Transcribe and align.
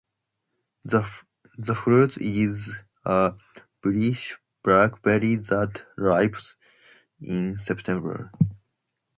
The 0.83 1.75
fruit 1.75 2.17
is 2.17 2.75
a 3.05 3.35
bluish 3.83 4.35
black 4.63 4.99
berry 5.03 5.35
that 5.35 5.85
ripens 5.95 6.55
in 7.21 7.59
September. 7.59 8.31